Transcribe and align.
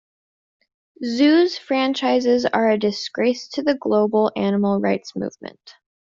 Zoos 1.05 1.59
franchises 1.59 2.47
are 2.47 2.71
a 2.71 2.79
disgrace 2.79 3.47
to 3.49 3.61
the 3.61 3.75
global 3.75 4.31
animal 4.35 4.79
rights 4.79 5.15
movement. 5.15 5.75